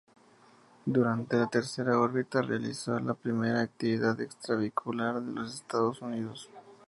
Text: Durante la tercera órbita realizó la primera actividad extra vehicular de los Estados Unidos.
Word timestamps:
Durante 0.87 1.37
la 1.37 1.45
tercera 1.45 1.99
órbita 1.99 2.41
realizó 2.41 2.97
la 2.99 3.13
primera 3.13 3.61
actividad 3.61 4.19
extra 4.19 4.55
vehicular 4.55 5.21
de 5.21 5.31
los 5.31 5.53
Estados 5.57 6.01
Unidos. 6.01 6.49